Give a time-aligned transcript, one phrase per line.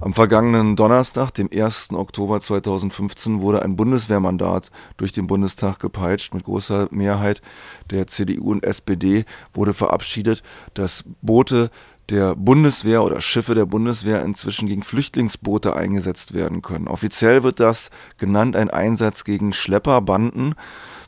[0.00, 1.88] Am vergangenen Donnerstag, dem 1.
[1.92, 6.34] Oktober 2015, wurde ein Bundeswehrmandat durch den Bundestag gepeitscht.
[6.34, 7.42] Mit großer Mehrheit
[7.90, 11.70] der CDU und SPD wurde verabschiedet, dass Boote
[12.10, 16.86] der Bundeswehr oder Schiffe der Bundeswehr inzwischen gegen Flüchtlingsboote eingesetzt werden können.
[16.86, 20.54] Offiziell wird das genannt ein Einsatz gegen Schlepperbanden.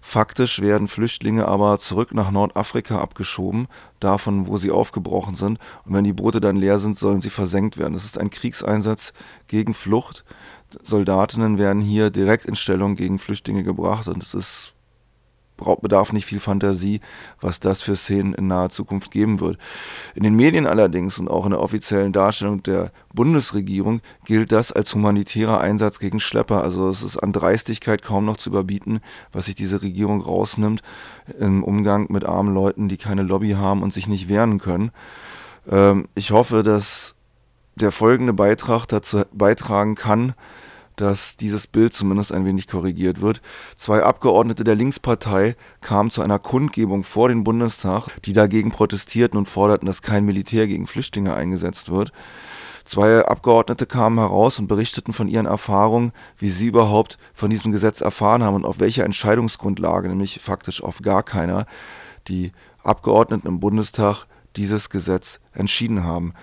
[0.00, 3.68] Faktisch werden Flüchtlinge aber zurück nach Nordafrika abgeschoben,
[4.00, 5.58] davon, wo sie aufgebrochen sind.
[5.84, 7.94] Und wenn die Boote dann leer sind, sollen sie versenkt werden.
[7.94, 9.12] Das ist ein Kriegseinsatz
[9.46, 10.24] gegen Flucht.
[10.82, 14.74] Soldatinnen werden hier direkt in Stellung gegen Flüchtlinge gebracht und es ist
[15.80, 17.00] bedarf nicht viel Fantasie,
[17.40, 19.58] was das für Szenen in naher Zukunft geben wird.
[20.14, 24.94] In den Medien allerdings und auch in der offiziellen Darstellung der Bundesregierung gilt das als
[24.94, 26.62] humanitärer Einsatz gegen Schlepper.
[26.62, 29.00] Also es ist an Dreistigkeit kaum noch zu überbieten,
[29.32, 30.82] was sich diese Regierung rausnimmt
[31.38, 34.90] im Umgang mit armen Leuten, die keine Lobby haben und sich nicht wehren können.
[35.70, 37.14] Ähm, ich hoffe, dass
[37.76, 40.34] der folgende Beitrag dazu beitragen kann,
[41.00, 43.40] dass dieses Bild zumindest ein wenig korrigiert wird.
[43.76, 49.48] Zwei Abgeordnete der Linkspartei kamen zu einer Kundgebung vor den Bundestag, die dagegen protestierten und
[49.48, 52.12] forderten, dass kein Militär gegen Flüchtlinge eingesetzt wird.
[52.84, 58.00] Zwei Abgeordnete kamen heraus und berichteten von ihren Erfahrungen, wie sie überhaupt von diesem Gesetz
[58.00, 61.66] erfahren haben und auf welcher Entscheidungsgrundlage, nämlich faktisch auf gar keiner,
[62.28, 64.26] die Abgeordneten im Bundestag
[64.56, 66.34] dieses Gesetz entschieden haben.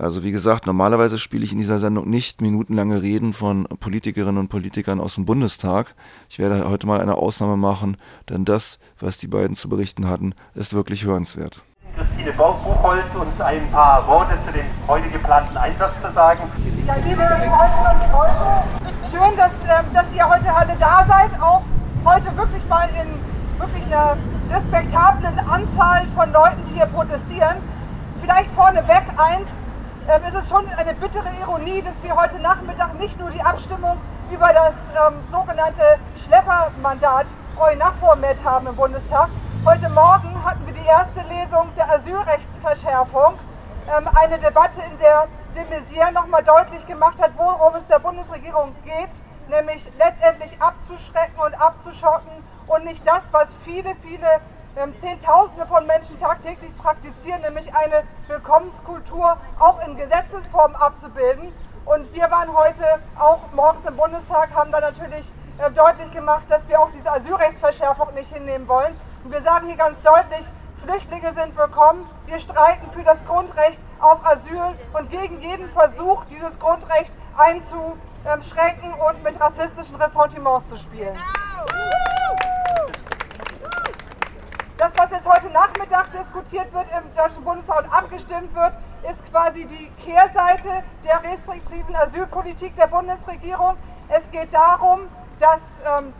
[0.00, 4.48] Also wie gesagt, normalerweise spiele ich in dieser Sendung nicht minutenlange Reden von Politikerinnen und
[4.48, 5.96] Politikern aus dem Bundestag.
[6.28, 7.96] Ich werde heute mal eine Ausnahme machen,
[8.28, 11.64] denn das, was die beiden zu berichten hatten, ist wirklich hörenswert.
[11.96, 16.42] Christine Buchholz uns ein paar Worte zu dem heute geplanten Einsatz zu sagen.
[16.86, 18.62] Ja, liebe Freundinnen und Freunde,
[19.10, 21.62] schön, dass, äh, dass ihr heute alle da seid, auch
[22.04, 24.16] heute wirklich mal in wirklich einer
[24.48, 27.56] respektablen Anzahl von Leuten, die hier protestieren.
[28.22, 29.48] Vielleicht vorneweg eins,
[30.08, 33.98] ähm, es ist schon eine bittere Ironie, dass wir heute Nachmittag nicht nur die Abstimmung
[34.32, 37.26] über das ähm, sogenannte Schleppermandat
[37.58, 39.28] EUNAVFOR-Med haben im Bundestag.
[39.66, 43.34] Heute Morgen hatten wir die erste Lesung der Asylrechtsverschärfung.
[43.94, 48.74] Ähm, eine Debatte, in der de Maizière nochmal deutlich gemacht hat, worum es der Bundesregierung
[48.84, 49.10] geht,
[49.50, 52.32] nämlich letztendlich abzuschrecken und abzuschotten
[52.66, 54.40] und nicht das, was viele, viele
[54.76, 61.52] ähm, Zehntausende von Menschen tagtäglich praktizieren, nämlich eine Willkommenskultur auch in Gesetzesform abzubilden.
[61.84, 62.84] Und wir waren heute
[63.18, 68.14] auch morgens im Bundestag, haben da natürlich äh, deutlich gemacht, dass wir auch diese Asylrechtsverschärfung
[68.14, 68.94] nicht hinnehmen wollen.
[69.24, 70.44] Und wir sagen hier ganz deutlich,
[70.84, 72.06] Flüchtlinge sind willkommen.
[72.26, 79.22] Wir streiten für das Grundrecht auf Asyl und gegen jeden Versuch, dieses Grundrecht einzuschränken und
[79.22, 81.14] mit rassistischen Ressentiments zu spielen.
[81.14, 82.67] Genau.
[84.78, 88.74] Das, was jetzt heute Nachmittag diskutiert wird im Deutschen Bundestag und abgestimmt wird,
[89.10, 93.76] ist quasi die Kehrseite der restriktiven Asylpolitik der Bundesregierung.
[94.08, 95.08] Es geht darum,
[95.40, 96.12] dass ähm,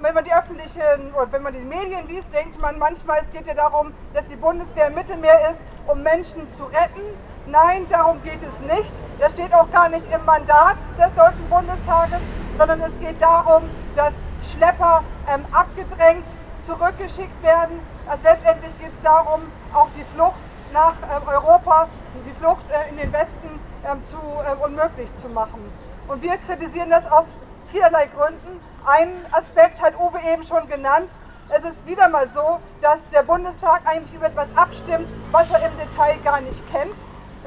[0.00, 3.48] wenn man die öffentlichen oder wenn man die Medien liest, denkt man manchmal, es geht
[3.48, 7.02] ja darum, dass die Bundeswehr im Mittelmeer ist, um Menschen zu retten.
[7.46, 8.92] Nein, darum geht es nicht.
[9.18, 12.20] Das steht auch gar nicht im Mandat des Deutschen Bundestages,
[12.56, 13.64] sondern es geht darum,
[13.96, 14.14] dass
[14.52, 16.26] Schlepper ähm, abgedrängt
[16.66, 17.80] zurückgeschickt werden.
[18.08, 19.40] Also letztendlich geht es darum,
[19.74, 20.34] auch die Flucht
[20.72, 21.88] nach äh, Europa,
[22.24, 25.60] die Flucht äh, in den Westen äh, zu, ähm, unmöglich zu machen.
[26.06, 27.24] Und wir kritisieren das aus
[27.72, 28.60] vielerlei Gründen.
[28.86, 31.10] Einen Aspekt hat Uwe eben schon genannt.
[31.48, 35.76] Es ist wieder mal so, dass der Bundestag eigentlich über etwas abstimmt, was er im
[35.76, 36.96] Detail gar nicht kennt.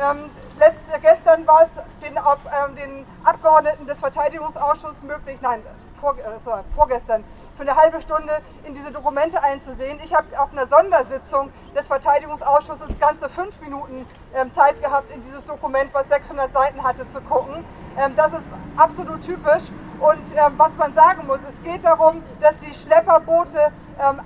[0.01, 1.69] Ähm, letzte, gestern war es
[2.01, 5.61] den, äh, den Abgeordneten des Verteidigungsausschusses möglich, nein,
[6.01, 7.23] vor, äh, vorgestern,
[7.59, 9.99] für eine halbe Stunde in diese Dokumente einzusehen.
[10.01, 15.43] Ich habe auf einer Sondersitzung des Verteidigungsausschusses ganze fünf Minuten ähm, Zeit gehabt, in dieses
[15.45, 17.65] Dokument, was 600 Seiten hatte, zu gucken.
[17.97, 18.45] Ähm, das ist
[18.77, 19.63] absolut typisch.
[19.99, 23.71] Und ähm, was man sagen muss, es geht darum, dass die Schlepperboote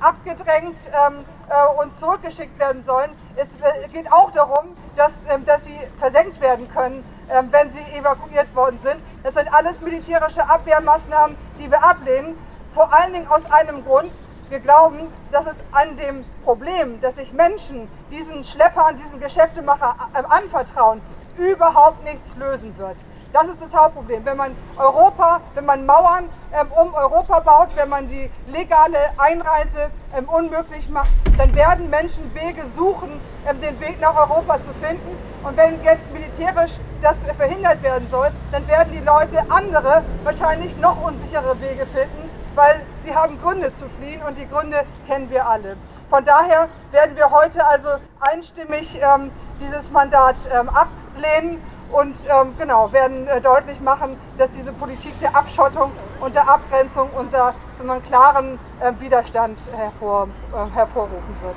[0.02, 3.10] abgedrängt äh, und zurückgeschickt werden sollen.
[3.36, 5.12] Es äh, geht auch darum, dass,
[5.48, 7.04] dass sie versenkt werden können,
[7.50, 8.97] wenn sie evakuiert worden sind.
[9.24, 12.36] Das sind alles militärische Abwehrmaßnahmen, die wir ablehnen.
[12.73, 14.11] Vor allen Dingen aus einem Grund.
[14.49, 20.23] Wir glauben, dass es an dem Problem, dass sich Menschen diesen Schleppern, diesen Geschäftemacher äh,
[20.28, 21.02] anvertrauen,
[21.37, 22.97] überhaupt nichts lösen wird.
[23.31, 24.25] Das ist das Hauptproblem.
[24.25, 29.90] Wenn man Europa, wenn man Mauern ähm, um Europa baut, wenn man die legale Einreise
[30.16, 35.17] ähm, unmöglich macht, dann werden Menschen Wege suchen, ähm, den Weg nach Europa zu finden.
[35.43, 41.03] Und wenn jetzt militärisch das verhindert werden soll, dann werden die Leute andere, wahrscheinlich noch
[41.03, 45.76] unsichere Wege finden, weil sie haben Gründe zu fliehen und die Gründe kennen wir alle.
[46.09, 47.90] Von daher werden wir heute also
[48.20, 51.61] einstimmig ähm, dieses Mandat ähm, ablehnen
[51.91, 55.91] und ähm, genau, werden äh, deutlich machen, dass diese Politik der Abschottung
[56.22, 61.55] und der Abgrenzung unser einen klaren äh, Widerstand hervor, äh, hervorrufen wird.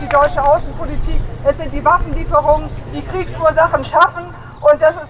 [0.00, 5.08] Die deutsche Außenpolitik, es sind die Waffenlieferungen, die Kriegsursachen schaffen und dass es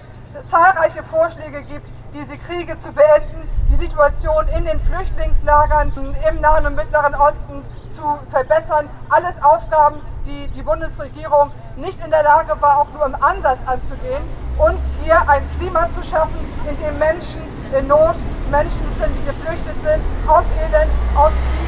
[0.49, 5.93] zahlreiche Vorschläge gibt, diese Kriege zu beenden, die Situation in den Flüchtlingslagern
[6.27, 7.61] im Nahen und Mittleren Osten
[7.91, 8.89] zu verbessern.
[9.09, 14.23] Alles Aufgaben, die die Bundesregierung nicht in der Lage war, auch nur im Ansatz anzugehen
[14.57, 17.41] und hier ein Klima zu schaffen, in dem Menschen
[17.77, 18.15] in Not,
[18.49, 21.66] Menschen sind, die geflüchtet sind, aus Elend, aus Krieg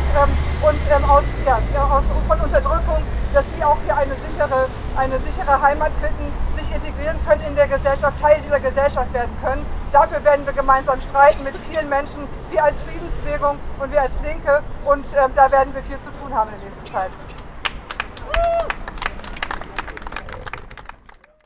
[0.61, 3.03] und aus, ja, aus, von Unterdrückung,
[3.33, 4.67] dass sie auch hier eine sichere,
[4.97, 9.65] eine sichere Heimat finden, sich integrieren können in der Gesellschaft, Teil dieser Gesellschaft werden können.
[9.91, 14.61] Dafür werden wir gemeinsam streiten mit vielen Menschen, wir als Friedensbewegung und wir als Linke
[14.85, 17.11] und ähm, da werden wir viel zu tun haben in der nächsten Zeit.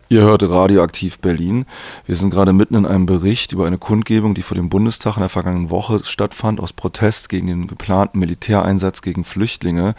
[0.09, 1.65] Ihr hört Radioaktiv Berlin.
[2.05, 5.21] Wir sind gerade mitten in einem Bericht über eine Kundgebung, die vor dem Bundestag in
[5.21, 9.95] der vergangenen Woche stattfand, aus Protest gegen den geplanten Militäreinsatz gegen Flüchtlinge,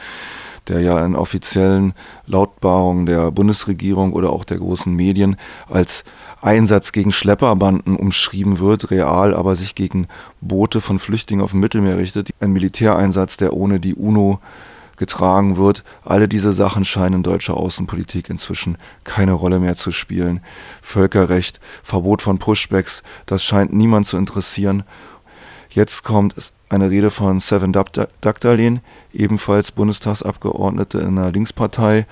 [0.69, 1.95] der ja in offiziellen
[2.27, 5.37] Lautbarungen der Bundesregierung oder auch der großen Medien
[5.69, 6.05] als
[6.43, 10.07] Einsatz gegen Schlepperbanden umschrieben wird, real aber sich gegen
[10.43, 12.29] Boote von Flüchtlingen auf dem Mittelmeer richtet.
[12.41, 14.39] Ein Militäreinsatz, der ohne die UNO
[14.97, 15.85] getragen wird.
[16.05, 20.41] Alle diese Sachen scheinen in deutscher Außenpolitik inzwischen keine Rolle mehr zu spielen.
[20.83, 24.85] Völkerrecht, Verbot von Pushbacks, das scheint niemand zu interessieren.
[25.71, 26.35] Jetzt kommt
[26.69, 28.81] eine Rede von Seven Dagdalin,
[29.13, 32.07] ebenfalls Bundestagsabgeordnete in einer Linkspartei.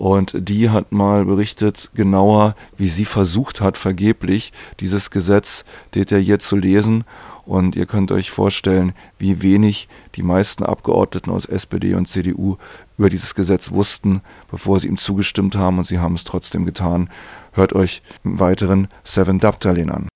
[0.00, 4.50] Und die hat mal berichtet genauer, wie sie versucht hat, vergeblich
[4.80, 7.04] dieses Gesetz detailliert zu lesen
[7.44, 12.56] und ihr könnt euch vorstellen, wie wenig die meisten Abgeordneten aus SPD und CDU
[12.96, 15.76] über dieses Gesetz wussten, bevor sie ihm zugestimmt haben.
[15.76, 17.10] Und sie haben es trotzdem getan.
[17.52, 20.08] Hört euch im Weiteren Seven Daptalin an.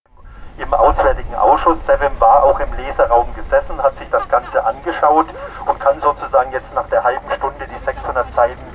[0.57, 5.27] Im Auswärtigen Ausschuss, Seven war auch im Leseraum gesessen, hat sich das Ganze angeschaut
[5.67, 8.74] und kann sozusagen jetzt nach der halben Stunde die 600 Seiten.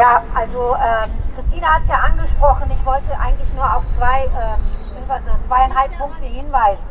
[0.00, 4.56] Ja, also äh, Christina hat es ja angesprochen, ich wollte eigentlich nur auf zwei äh,
[4.88, 6.82] beziehungsweise zweieinhalb Punkte hinweisen.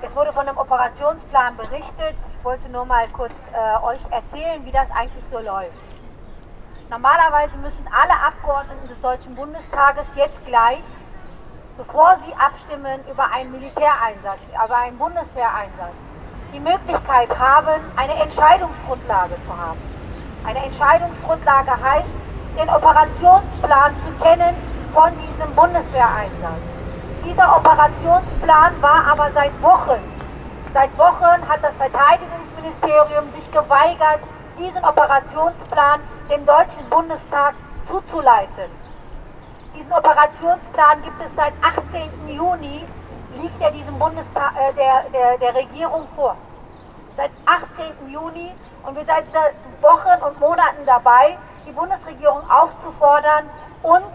[0.00, 2.14] Es wurde von einem Operationsplan berichtet.
[2.28, 5.74] Ich wollte nur mal kurz äh, euch erzählen, wie das eigentlich so läuft.
[6.88, 10.84] Normalerweise müssen alle Abgeordneten des Deutschen Bundestages jetzt gleich,
[11.76, 15.96] bevor sie abstimmen über einen Militäreinsatz, über einen Bundeswehreinsatz,
[16.54, 19.95] die Möglichkeit haben, eine Entscheidungsgrundlage zu haben.
[20.46, 22.08] Eine Entscheidungsgrundlage heißt,
[22.58, 24.54] den Operationsplan zu kennen,
[24.96, 26.62] von diesem Bundeswehreinsatz.
[27.22, 30.00] Dieser Operationsplan war aber seit Wochen,
[30.72, 34.20] seit Wochen hat das Verteidigungsministerium sich geweigert,
[34.58, 36.00] diesen Operationsplan
[36.30, 37.54] dem Deutschen Bundestag
[37.84, 38.70] zuzuleiten.
[39.76, 42.30] Diesen Operationsplan gibt es seit 18.
[42.30, 42.86] Juni,
[43.36, 46.36] liegt er diesem Bundestag, äh, der, der, der Regierung vor.
[47.18, 48.10] Seit 18.
[48.10, 48.52] Juni
[48.86, 51.36] und wir sind seit Wochen und Monaten dabei,
[51.66, 53.50] die Bundesregierung aufzufordern,
[53.82, 54.06] uns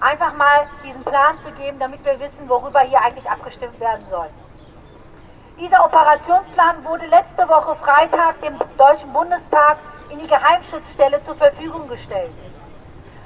[0.00, 4.28] einfach mal diesen Plan zu geben, damit wir wissen, worüber hier eigentlich abgestimmt werden soll.
[5.58, 9.78] Dieser Operationsplan wurde letzte Woche Freitag dem Deutschen Bundestag
[10.10, 12.34] in die Geheimschutzstelle zur Verfügung gestellt.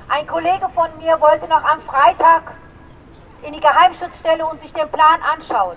[0.08, 2.54] Ein Kollege von mir wollte noch am Freitag
[3.42, 5.76] in die Geheimschutzstelle und sich den Plan anschauen.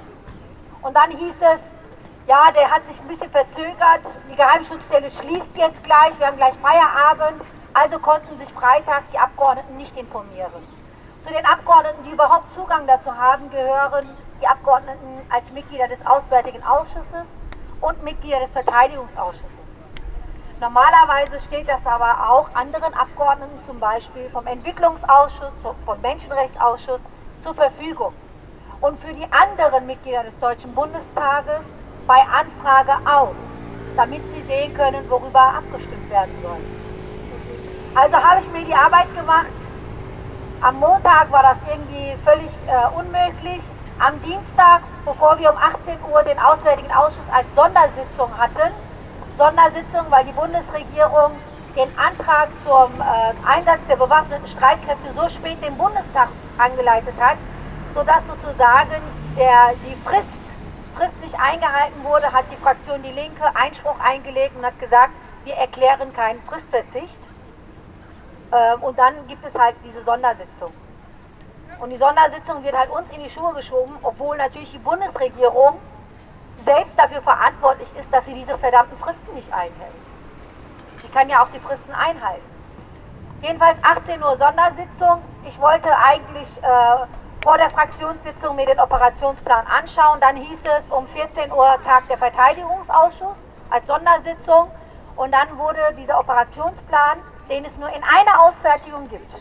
[0.81, 1.61] Und dann hieß es,
[2.29, 6.53] ja, der hat sich ein bisschen verzögert, die Geheimschutzstelle schließt jetzt gleich, wir haben gleich
[6.59, 7.41] Feierabend,
[7.73, 10.63] also konnten sich Freitag die Abgeordneten nicht informieren.
[11.23, 14.07] Zu den Abgeordneten, die überhaupt Zugang dazu haben, gehören
[14.39, 17.25] die Abgeordneten als Mitglieder des Auswärtigen Ausschusses
[17.81, 19.49] und Mitglieder des Verteidigungsausschusses.
[20.59, 27.01] Normalerweise steht das aber auch anderen Abgeordneten, zum Beispiel vom Entwicklungsausschuss, vom Menschenrechtsausschuss,
[27.41, 28.13] zur Verfügung.
[28.81, 31.61] Und für die anderen Mitglieder des Deutschen Bundestages
[32.09, 33.35] bei Anfrage auch,
[33.95, 36.57] damit sie sehen können, worüber abgestimmt werden soll.
[37.93, 39.53] Also habe ich mir die Arbeit gemacht,
[40.61, 43.61] am Montag war das irgendwie völlig äh, unmöglich.
[43.99, 48.73] Am Dienstag, bevor wir um 18 Uhr den Auswärtigen Ausschuss als Sondersitzung hatten,
[49.37, 51.37] Sondersitzung, weil die Bundesregierung
[51.75, 57.37] den Antrag zum äh, Einsatz der bewaffneten Streitkräfte so spät dem Bundestag angeleitet hat,
[57.93, 59.01] sodass sozusagen
[59.37, 60.38] der, die Frist
[60.99, 65.13] fristlich eingehalten wurde, hat die Fraktion Die Linke Einspruch eingelegt und hat gesagt,
[65.45, 67.19] wir erklären keinen Fristverzicht.
[68.51, 70.73] Ähm, und dann gibt es halt diese Sondersitzung.
[71.79, 75.79] Und die Sondersitzung wird halt uns in die Schuhe geschoben, obwohl natürlich die Bundesregierung
[76.65, 79.95] selbst dafür verantwortlich ist, dass sie diese verdammten Fristen nicht einhält.
[81.01, 82.43] Die kann ja auch die Fristen einhalten.
[83.41, 85.21] Jedenfalls 18 Uhr Sondersitzung.
[85.47, 87.05] Ich wollte eigentlich äh,
[87.49, 90.19] vor der Fraktionssitzung mir den Operationsplan anschauen.
[90.21, 93.37] Dann hieß es um 14 Uhr Tag der Verteidigungsausschuss
[93.71, 94.69] als Sondersitzung.
[95.15, 97.17] Und dann wurde dieser Operationsplan,
[97.49, 99.31] den es nur in einer Ausfertigung gibt,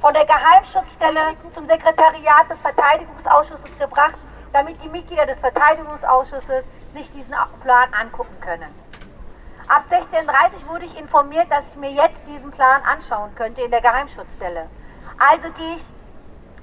[0.00, 4.18] von der Geheimschutzstelle zum Sekretariat des Verteidigungsausschusses gebracht,
[4.52, 7.34] damit die Mitglieder des Verteidigungsausschusses sich diesen
[7.64, 8.72] Plan angucken können.
[9.66, 13.72] Ab 16.30 Uhr wurde ich informiert, dass ich mir jetzt diesen Plan anschauen könnte in
[13.72, 14.68] der Geheimschutzstelle.
[15.18, 15.97] Also gehe ich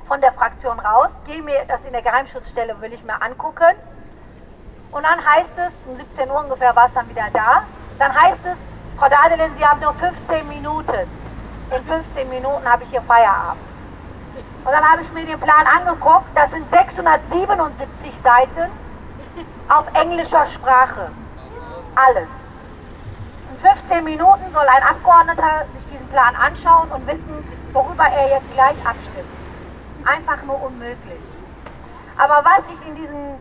[0.08, 3.76] von der Fraktion raus, gehe mir das in der Geheimschutzstelle, will ich mir angucken.
[4.92, 7.64] Und dann heißt es, um 17 Uhr ungefähr war es dann wieder da,
[8.00, 8.58] dann heißt es,
[8.98, 11.10] Frau Dadelin, Sie haben nur 15 Minuten.
[11.76, 13.62] In 15 Minuten habe ich hier Feierabend.
[14.64, 18.72] Und dann habe ich mir den Plan angeguckt, das sind 677 Seiten
[19.70, 21.12] auf englischer Sprache.
[21.96, 22.30] Alles.
[23.52, 27.44] In 15 Minuten soll ein Abgeordneter sich diesen Plan anschauen und wissen,
[27.74, 29.45] worüber er jetzt gleich abstimmt.
[30.06, 31.22] Einfach nur unmöglich.
[32.18, 33.36] Aber was ich in diesen,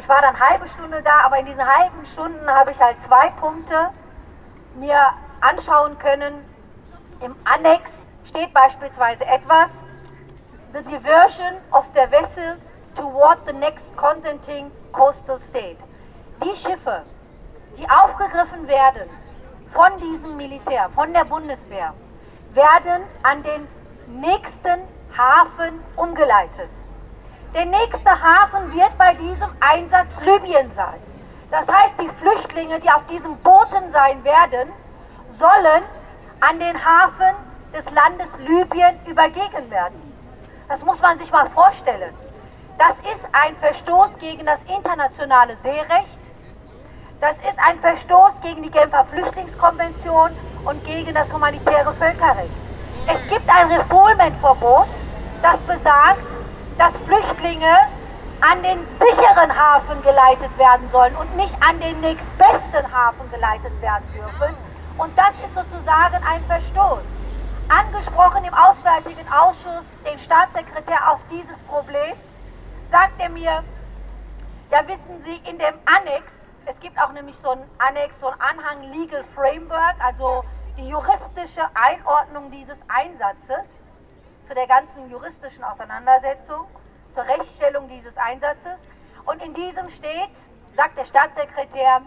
[0.00, 3.28] ich war dann halbe Stunde da, aber in diesen halben Stunden habe ich halt zwei
[3.30, 3.90] Punkte
[4.74, 4.98] mir
[5.40, 6.44] anschauen können.
[7.20, 7.90] Im Annex
[8.24, 9.68] steht beispielsweise etwas,
[10.72, 12.62] the diversion of the vessels
[12.94, 15.76] toward the next consenting coastal state.
[16.42, 17.02] Die Schiffe,
[17.76, 19.08] die aufgegriffen werden
[19.72, 21.94] von diesem Militär, von der Bundeswehr,
[22.54, 23.68] werden an den
[24.08, 24.80] nächsten
[25.16, 26.70] Hafen umgeleitet.
[27.54, 31.00] Der nächste Hafen wird bei diesem Einsatz Libyen sein.
[31.50, 34.70] Das heißt, die Flüchtlinge, die auf diesen Booten sein werden,
[35.28, 35.84] sollen
[36.40, 37.36] an den Hafen
[37.74, 40.12] des Landes Libyen übergeben werden.
[40.68, 42.14] Das muss man sich mal vorstellen.
[42.78, 46.20] Das ist ein Verstoß gegen das internationale Seerecht.
[47.20, 50.30] Das ist ein Verstoß gegen die Genfer Flüchtlingskonvention
[50.64, 52.71] und gegen das humanitäre Völkerrecht.
[53.06, 54.86] Es gibt ein Refoulement-Verbot,
[55.42, 56.22] das besagt,
[56.78, 57.76] dass Flüchtlinge
[58.40, 64.04] an den sicheren Hafen geleitet werden sollen und nicht an den nächstbesten Hafen geleitet werden
[64.14, 64.54] dürfen.
[64.98, 67.00] Und das ist sozusagen ein Verstoß.
[67.68, 72.14] Angesprochen im Auswärtigen Ausschuss den Staatssekretär auf dieses Problem,
[72.90, 73.62] sagt er mir,
[74.70, 76.24] ja wissen Sie, in dem Annex,
[76.66, 80.44] es gibt auch nämlich so ein Annex, so ein Anhang Legal Framework, also
[80.76, 83.66] die juristische Einordnung dieses Einsatzes
[84.46, 86.66] zu der ganzen juristischen Auseinandersetzung,
[87.14, 88.78] zur Rechtsstellung dieses Einsatzes.
[89.24, 90.34] Und in diesem steht,
[90.76, 92.02] sagt der Staatssekretär,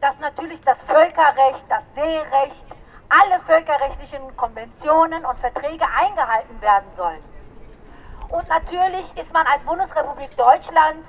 [0.00, 2.66] dass natürlich das Völkerrecht, das Seerecht,
[3.08, 7.22] alle völkerrechtlichen Konventionen und Verträge eingehalten werden sollen.
[8.30, 11.04] Und natürlich ist man als Bundesrepublik Deutschland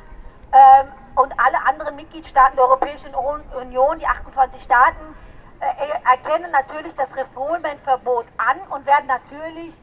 [0.51, 5.15] ähm, und alle anderen Mitgliedstaaten der Europäischen Union, die 28 Staaten,
[5.60, 9.74] äh, erkennen natürlich das Refoulement-Verbot an und werden natürlich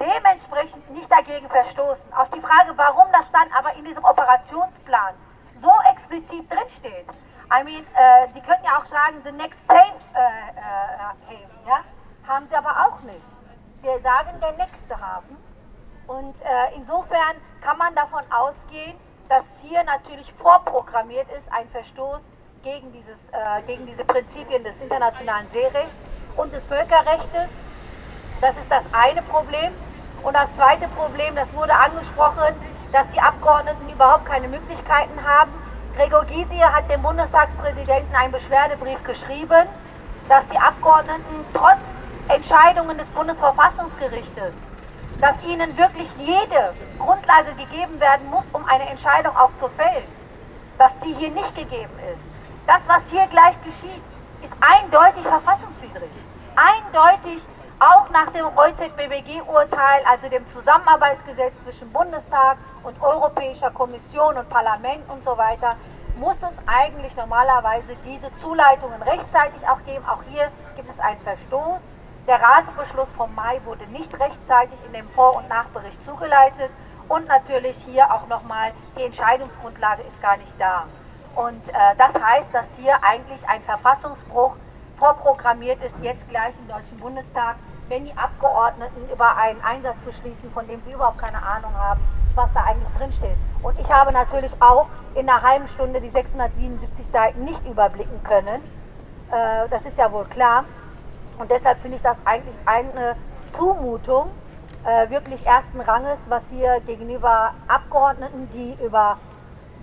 [0.00, 2.12] dementsprechend nicht dagegen verstoßen.
[2.14, 5.14] Auf die Frage, warum das dann aber in diesem Operationsplan
[5.56, 7.06] so explizit drinsteht,
[7.52, 11.80] I mean, äh, die könnten ja auch sagen, the next safe äh, äh, haven, ja?
[12.26, 13.22] Haben sie aber auch nicht.
[13.82, 15.36] Sie sagen, der nächste Hafen.
[16.06, 22.20] Und äh, insofern kann man davon ausgehen, dass hier natürlich vorprogrammiert ist ein Verstoß
[22.62, 26.02] gegen, dieses, äh, gegen diese Prinzipien des internationalen Seerechts
[26.36, 27.50] und des Völkerrechts.
[28.40, 29.72] Das ist das eine Problem.
[30.22, 32.54] Und das zweite Problem, das wurde angesprochen,
[32.92, 35.52] dass die Abgeordneten überhaupt keine Möglichkeiten haben,
[35.96, 39.68] Gregor Gysi hat dem Bundestagspräsidenten einen Beschwerdebrief geschrieben,
[40.28, 41.78] dass die Abgeordneten trotz
[42.28, 44.52] Entscheidungen des Bundesverfassungsgerichtes,
[45.20, 50.04] dass ihnen wirklich jede Grundlage gegeben werden muss, um eine Entscheidung auch zu fällen,
[50.78, 52.20] dass sie hier nicht gegeben ist.
[52.66, 54.02] Das, was hier gleich geschieht,
[54.42, 56.10] ist eindeutig verfassungswidrig.
[56.56, 57.42] Eindeutig
[57.78, 65.24] auch nach dem EuZBBG-Urteil, also dem Zusammenarbeitsgesetz zwischen Bundestag und Europäischer Kommission und Parlament und
[65.24, 65.76] so weiter,
[66.16, 70.04] muss es eigentlich normalerweise diese Zuleitungen rechtzeitig auch geben.
[70.08, 71.80] Auch hier gibt es einen Verstoß.
[72.26, 76.70] Der Ratsbeschluss vom Mai wurde nicht rechtzeitig in dem Vor- und Nachbericht zugeleitet.
[77.06, 80.86] Und natürlich hier auch nochmal, die Entscheidungsgrundlage ist gar nicht da.
[81.36, 84.56] Und äh, das heißt, dass hier eigentlich ein Verfassungsbruch
[84.98, 87.56] vorprogrammiert ist, jetzt gleich im Deutschen Bundestag,
[87.88, 92.00] wenn die Abgeordneten über einen Einsatz beschließen, von dem sie überhaupt keine Ahnung haben,
[92.34, 93.36] was da eigentlich drinsteht.
[93.62, 98.62] Und ich habe natürlich auch in einer halben Stunde die 677 Seiten nicht überblicken können.
[99.30, 100.64] Äh, das ist ja wohl klar.
[101.38, 103.16] Und deshalb finde ich das eigentlich eine
[103.56, 104.30] Zumutung
[104.84, 109.18] äh, wirklich ersten Ranges, was hier gegenüber Abgeordneten, die über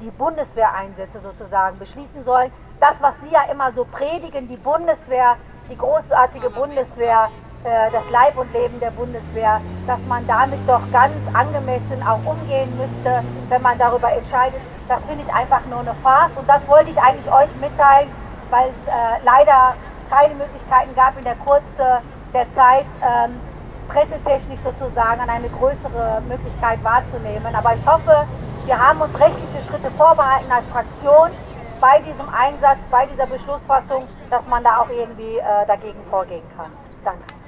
[0.01, 2.51] die Bundeswehreinsätze sozusagen beschließen sollen.
[2.79, 5.37] Das, was Sie ja immer so predigen, die Bundeswehr
[5.71, 7.29] die großartige Bundeswehr,
[7.63, 12.69] äh, das Leib und Leben der Bundeswehr, dass man damit doch ganz angemessen auch umgehen
[12.77, 14.59] müsste, wenn man darüber entscheidet.
[14.87, 18.09] Das finde ich einfach nur eine Farce und das wollte ich eigentlich euch mitteilen,
[18.49, 19.75] weil es äh, leider
[20.11, 22.03] keine Möglichkeiten gab in der Kurze
[22.33, 23.39] der Zeit, ähm,
[23.87, 27.55] pressetechnisch sozusagen eine größere Möglichkeit wahrzunehmen.
[27.55, 28.27] Aber ich hoffe,
[28.65, 31.31] wir haben uns rechtliche Schritte vorbehalten als Fraktion
[31.79, 36.71] bei diesem Einsatz, bei dieser Beschlussfassung, dass man da auch irgendwie äh, dagegen vorgehen kann.
[37.03, 37.40] Danke.